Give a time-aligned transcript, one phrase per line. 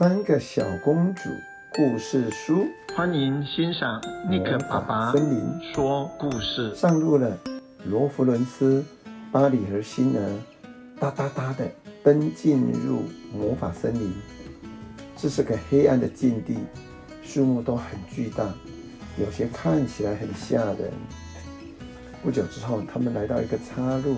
[0.00, 1.28] 三个小公主
[1.74, 6.74] 故事书，欢迎欣赏尼克爸爸森林说故事。
[6.74, 7.36] 上路了，
[7.84, 8.82] 罗弗伦斯、
[9.30, 10.38] 巴里和辛儿
[10.98, 11.70] 哒哒哒的
[12.02, 14.10] 奔进入魔法森林。
[15.18, 16.56] 这是个黑暗的禁地，
[17.22, 18.50] 树木都很巨大，
[19.18, 20.90] 有些看起来很吓人。
[22.22, 24.16] 不久之后，他们来到一个岔路，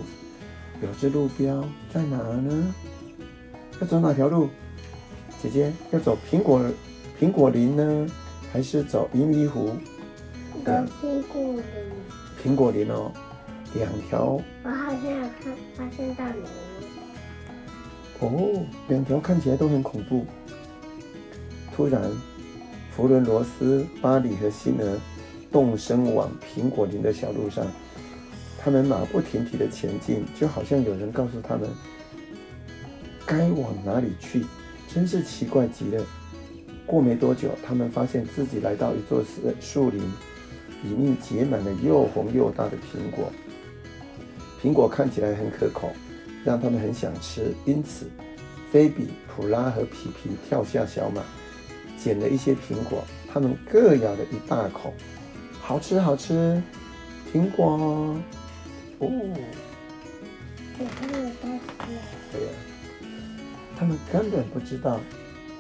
[0.81, 2.73] 有只路标在哪呢？
[3.81, 4.49] 要走哪条路？
[5.43, 6.65] 姐姐要走苹果
[7.19, 8.07] 苹果林呢，
[8.53, 9.71] 还是走银鱼湖？
[10.65, 11.65] 走苹果林。
[12.45, 13.11] 苹果林哦，
[13.75, 14.41] 两条。
[14.63, 16.45] 我好像有看发现到你。
[18.21, 20.25] 哦，两条看起来都很恐怖。
[21.75, 22.01] 突然，
[22.95, 25.01] 弗伦罗斯、巴里和辛儿
[25.51, 27.67] 动身往苹果林的小路上，
[28.61, 31.69] 他们马不停蹄的前进，就好像有人告诉他们
[33.27, 34.47] 该往哪里去。
[34.95, 36.05] 真是奇怪极了。
[36.85, 39.25] 过没多久，他们发现自己来到一座
[39.61, 40.01] 树林，
[40.83, 43.33] 里面结满了又红又大的苹果。
[44.61, 45.91] 苹果看起来很可口，
[46.45, 47.55] 让他们很想吃。
[47.65, 48.11] 因此，
[48.71, 51.23] 菲比、普拉和皮皮跳下小马，
[51.97, 54.93] 捡了一些苹果，他们各咬了一大口，
[55.61, 56.63] 好吃好吃，
[57.33, 58.17] 苹果哦。
[58.99, 59.09] 我
[60.85, 61.61] 还有东西。
[62.33, 62.49] 对呀。
[63.77, 65.01] 他们根本不知道，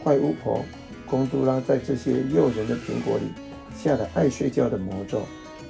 [0.04, 0.64] 坏巫婆
[1.06, 3.24] 贡都拉在这些诱人的苹果里
[3.76, 5.22] 下了爱睡觉的魔咒。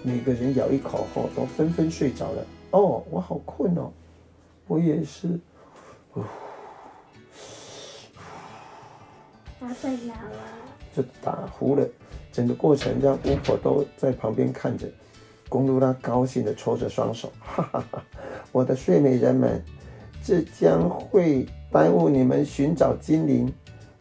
[0.03, 2.45] 每个人咬一口后，都纷纷睡着了。
[2.73, 3.91] 哦，我好困哦，
[4.67, 5.39] 我也是。
[9.61, 10.39] 他睡着了，
[10.95, 11.87] 就打呼了。
[12.33, 14.87] 整个过程让巫婆都在旁边看着。
[15.49, 18.05] 贡多拉高兴地搓着双手，哈哈哈！
[18.53, 19.63] 我的睡美人们，
[20.25, 21.47] 这将会。
[21.73, 23.51] 耽误你们寻找精灵，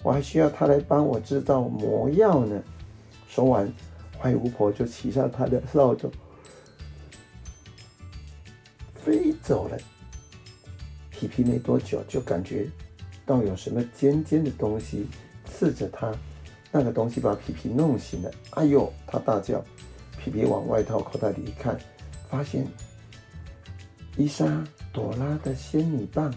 [0.04, 2.62] 我还需要他来帮我制造魔药呢。
[3.30, 3.72] 说完，
[4.20, 6.12] 坏巫婆就骑上她的扫帚，
[8.94, 9.78] 飞走了。
[11.10, 12.68] 皮皮没多久就感觉
[13.26, 15.08] 到有什么尖尖的东西
[15.46, 16.12] 刺着他，
[16.74, 18.32] 那个东西把皮皮弄醒了。
[18.52, 18.92] 哎呦！
[19.08, 19.64] 他大叫。
[20.18, 21.80] 皮皮往外套口袋里一看，
[22.30, 22.68] 发现
[24.18, 24.62] 伊莎
[24.92, 26.34] 朵拉的仙女棒。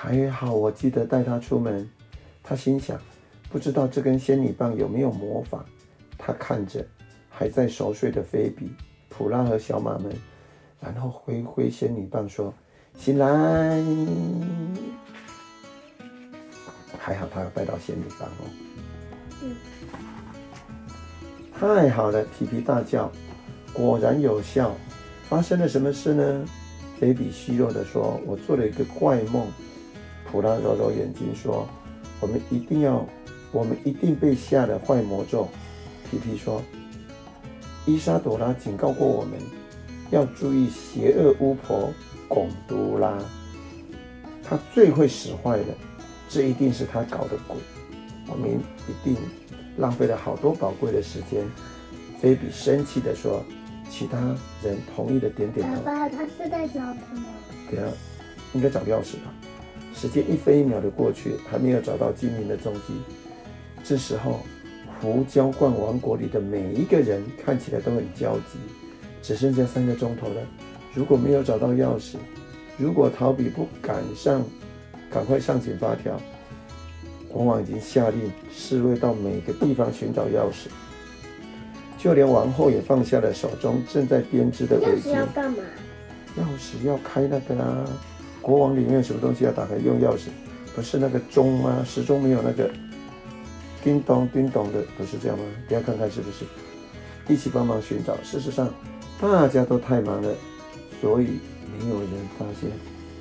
[0.00, 1.84] 还好，我记得带她出门。
[2.40, 2.96] 他心想，
[3.50, 5.64] 不知道这根仙女棒有没有魔法。
[6.16, 6.86] 他看着
[7.28, 8.70] 还在熟睡的菲比、
[9.08, 10.14] 普拉和小马们，
[10.80, 12.54] 然后挥挥仙女棒说
[12.96, 13.26] ：“醒来！”
[16.96, 18.46] 还好他有带到仙女棒哦。
[21.58, 22.24] 太好了！
[22.38, 23.10] 皮皮大叫，
[23.72, 24.72] 果然有效。
[25.28, 26.44] 发生了什么事呢？
[27.00, 29.44] 菲比虚弱地说：“我做了一个怪梦。”
[30.30, 31.66] 普拉揉揉眼睛说
[32.20, 33.06] ：“我们一定要，
[33.50, 35.48] 我们一定被下了坏魔咒。”
[36.10, 36.62] 皮皮说
[37.86, 39.38] ：“伊莎朵拉警告过我们，
[40.10, 41.90] 要注意邪恶巫婆
[42.28, 43.18] 贡多拉，
[44.42, 45.74] 她最会使坏了，
[46.28, 47.56] 这一定是她搞的鬼。
[48.26, 49.16] 我们一定
[49.78, 51.44] 浪费了好多宝贵的时间。”
[52.20, 53.44] 菲比生气地说
[53.88, 54.18] ：“其他
[54.62, 57.24] 人同意的点点头。”爸爸，他是在找什么？
[57.70, 57.96] 等下，
[58.54, 59.32] 应该找钥匙吧。
[60.00, 62.94] 时间一分一秒的过去，还没有找到精灵的踪迹。
[63.82, 64.42] 这时候，
[65.00, 68.60] 胡椒罐王国里的每一个人看起来都很焦急。
[69.20, 70.40] 只剩下三个钟头了，
[70.94, 72.14] 如果没有找到钥匙，
[72.76, 74.40] 如果陶比不赶上，
[75.10, 76.16] 赶快上紧发条。
[77.28, 80.68] 国王已经下令侍卫到每个地方寻找钥匙，
[81.98, 85.08] 就连王后也放下了手中正在编织的围巾。
[85.08, 85.58] 钥匙要干嘛？
[86.38, 87.84] 钥匙要开那个啦。
[88.48, 89.76] 国王里面什么东西要打开？
[89.76, 90.28] 用钥匙，
[90.74, 91.84] 不是那个钟吗？
[91.84, 92.70] 时钟没有那个
[93.84, 95.44] 叮咚叮咚的，不是这样吗？
[95.68, 96.46] 不要看看是不是？
[97.30, 98.16] 一起帮忙寻找。
[98.22, 98.72] 事实上，
[99.20, 100.34] 大家都太忙了，
[100.98, 101.40] 所以
[101.78, 102.70] 没有人发现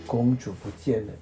[0.05, 1.13] 公主不见了。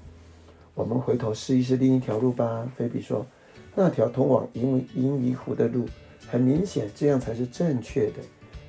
[0.75, 2.71] 我们回头试一试另一条路吧。
[2.77, 3.25] 菲比说
[3.73, 5.83] ：“那条通往银银鱼湖的路，
[6.27, 8.17] 很明显，这样才是正确的。”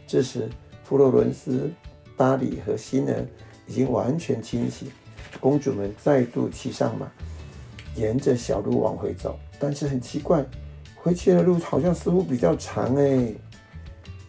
[0.09, 0.49] 这时，
[0.83, 1.71] 弗洛伦斯、
[2.17, 3.23] 巴里和辛儿
[3.67, 4.89] 已经完全清醒。
[5.41, 7.11] 公主们再度骑上马，
[7.95, 9.39] 沿着小路往回走。
[9.59, 10.45] 但是很奇怪，
[10.95, 13.33] 回去的路好像似乎比较长哎，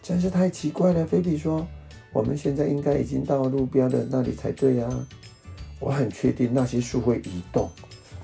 [0.02, 1.04] 真是太奇怪了。
[1.04, 1.66] 菲比说
[2.12, 4.88] ：“我们现在应该已经到路标的那里才对呀。”
[5.80, 7.70] 我很确定那些树会移动。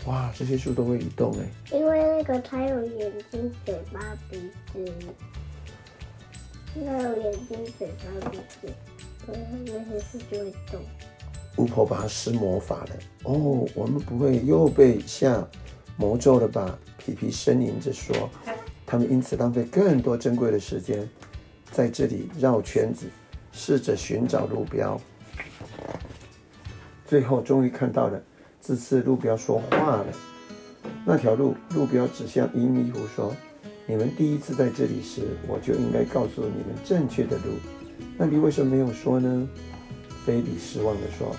[0.07, 1.77] 哇，这些树都会移动哎！
[1.77, 4.01] 因为那个它有眼睛、嘴巴、
[4.31, 4.39] 鼻
[4.73, 4.93] 子，
[6.75, 8.73] 那有眼睛、嘴巴、鼻子，
[9.25, 10.81] 所以那些树就会动。
[11.57, 12.91] 巫婆把它施魔法了
[13.25, 15.47] 哦，我们不会又被下
[15.97, 16.79] 魔咒了吧？
[16.99, 18.31] 皮皮呻吟着说。
[18.87, 21.09] 他们因此浪费更多珍贵的时间，
[21.71, 23.07] 在这里绕圈子，
[23.51, 25.01] 试着寻找路标。
[27.07, 28.23] 最后终于看到了，
[28.61, 30.07] 这次路标说话了。
[31.05, 33.35] 那条路路标指向银迷湖说
[33.87, 37.55] ：“你们第一次在这里时，我就应该告诉你们正确的路。
[38.19, 39.49] 那你为什么没有说呢？”
[40.25, 41.35] 菲比失望地说：“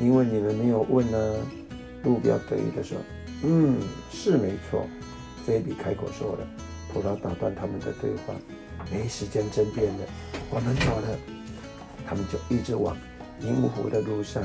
[0.00, 1.34] 因为你们没有问呢。”
[2.04, 2.96] 路标得意地说
[3.42, 3.78] ：“嗯，
[4.12, 4.86] 是没错。”
[5.44, 6.46] 菲比开口说了。
[6.92, 8.34] 普拉打断他们的对话
[8.92, 10.06] ：“没时间争辩了，
[10.50, 11.18] 我们走了。”
[12.06, 12.96] 他们就一直往
[13.40, 14.42] 银湖的路上，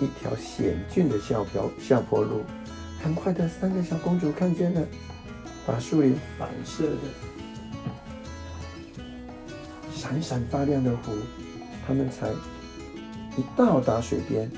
[0.00, 2.42] 一条险峻的下坡下坡路。
[3.00, 4.84] 很快的，三个小公主看见了，
[5.64, 6.96] 把树林反射的
[9.94, 11.12] 闪闪发亮的湖。
[11.86, 12.28] 他们才
[13.38, 14.50] 一到达水边，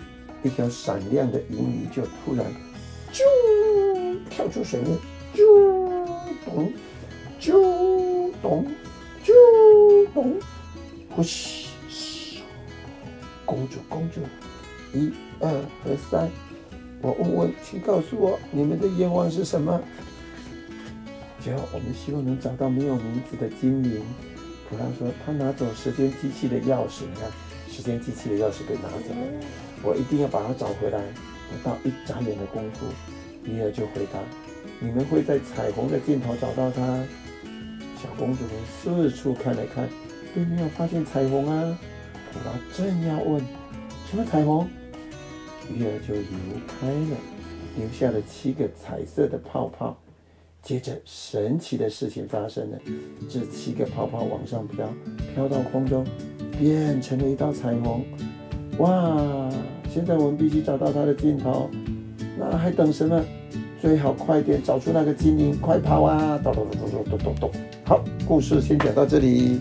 [0.42, 2.46] 一条闪亮的银鱼就突然
[3.12, 3.20] 啾
[4.28, 4.98] 跳出水面，
[5.36, 5.44] 啾
[6.44, 6.72] 咚。
[7.40, 8.66] 啾咚，
[9.24, 9.32] 啾
[10.12, 10.38] 咚，
[11.08, 12.40] 呼嘘嘘，
[13.46, 14.20] 公主公主，
[14.92, 15.10] 一
[15.40, 15.48] 二
[15.82, 16.30] 和三，
[17.00, 19.80] 我问问，请告诉我你们的愿望是什么？
[21.42, 24.02] 只要我们希望能找到没有名字的精灵。
[24.68, 27.30] 普拉说，他拿走时间机器的钥匙，你看，
[27.80, 29.46] 时间机器的钥匙被拿走了，
[29.82, 31.00] 我一定要把它找回来。
[31.48, 32.84] 不到一眨眼的功夫，
[33.42, 34.20] 比尔就回答：
[34.80, 37.02] 你们会在彩虹的尽头找到它。
[37.96, 39.88] 小公主们四处看了看，
[40.34, 41.78] 并没有发现彩虹啊。
[42.30, 43.42] 普拉正要问
[44.10, 44.68] 什么彩虹，
[45.72, 47.16] 鱼儿就游开了，
[47.78, 49.98] 留下了七个彩色的泡泡。
[50.62, 52.78] 接着，神奇的事情发生了，
[53.30, 54.86] 这七个泡泡往上飘，
[55.34, 56.06] 飘到空中，
[56.60, 58.04] 变成了一道彩虹。
[58.76, 59.48] 哇！
[59.92, 61.70] 现在我们必须找到它的尽头，
[62.38, 63.18] 那还等什么？
[63.80, 66.38] 最好快点找出那个精灵，快跑啊！
[66.44, 67.50] 咚咚咚咚咚咚咚。
[67.84, 69.58] 好，故事先讲到这里。